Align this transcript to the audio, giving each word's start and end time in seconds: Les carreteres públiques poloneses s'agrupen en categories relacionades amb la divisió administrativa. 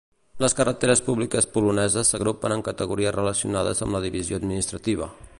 Les 0.43 0.53
carreteres 0.59 1.01
públiques 1.09 1.47
poloneses 1.57 2.13
s'agrupen 2.13 2.55
en 2.55 2.65
categories 2.69 3.13
relacionades 3.19 3.85
amb 3.87 3.97
la 3.99 4.05
divisió 4.07 4.41
administrativa. 4.41 5.11